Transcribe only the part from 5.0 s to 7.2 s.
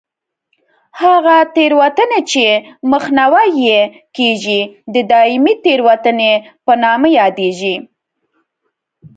دایمي تېروتنې په نامه